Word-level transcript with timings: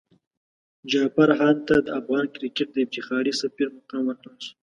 جعفر 0.89 1.29
هاند 1.39 1.59
ته 1.67 1.75
د 1.85 1.87
افغان 1.99 2.25
کرکټ 2.35 2.67
د 2.73 2.77
افتخاري 2.85 3.31
سفیر 3.41 3.67
مقام 3.77 4.03
ورکړل 4.07 4.37
شو. 4.45 4.53